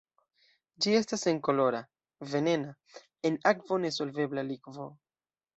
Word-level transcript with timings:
Ĝi 0.85 0.93
estas 0.99 1.25
senkolora, 1.27 1.81
venena, 2.33 2.73
en 3.31 3.39
akvo 3.55 3.81
nesolvebla 3.87 4.49
likvo. 4.53 4.91